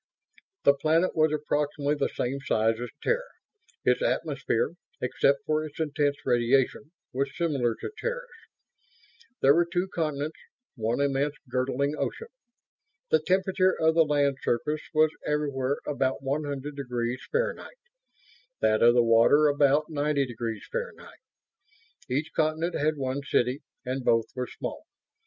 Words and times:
The 0.63 0.73
planet 0.73 1.15
was 1.15 1.31
approximately 1.31 1.93
the 1.93 2.07
same 2.09 2.39
size 2.43 2.79
as 2.81 2.89
Terra; 3.03 3.29
its 3.85 4.01
atmosphere, 4.01 4.71
except 4.99 5.45
for 5.45 5.63
its 5.63 5.79
intense 5.79 6.17
radiation, 6.25 6.91
was 7.13 7.37
similar 7.37 7.75
to 7.75 7.91
Terra's. 7.99 8.25
There 9.43 9.53
were 9.53 9.67
two 9.71 9.87
continents; 9.93 10.39
one 10.75 10.99
immense 11.01 11.35
girdling 11.47 11.93
ocean. 11.99 12.29
The 13.11 13.19
temperature 13.21 13.79
of 13.79 13.93
the 13.93 14.03
land 14.03 14.37
surface 14.41 14.81
was 14.91 15.11
everywhere 15.23 15.77
about 15.85 16.23
100°F, 16.23 17.67
that 18.59 18.81
of 18.81 18.95
the 18.95 19.03
water 19.03 19.45
about 19.47 19.85
90°F. 19.91 21.09
Each 22.09 22.31
continent 22.35 22.73
had 22.73 22.97
one 22.97 23.21
city, 23.21 23.61
and 23.85 24.03
both 24.03 24.25
were 24.35 24.47
small. 24.47 24.87